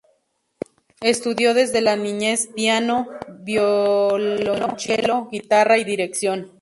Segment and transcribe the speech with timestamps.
[1.01, 6.59] Estudió desde la niñez piano, violonchelo, guitarra y dirección.